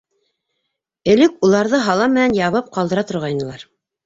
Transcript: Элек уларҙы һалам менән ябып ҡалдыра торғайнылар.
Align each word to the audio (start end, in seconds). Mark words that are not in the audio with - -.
Элек 1.13 1.35
уларҙы 1.49 1.83
һалам 1.89 2.17
менән 2.19 2.35
ябып 2.39 2.73
ҡалдыра 2.79 3.05
торғайнылар. 3.13 3.69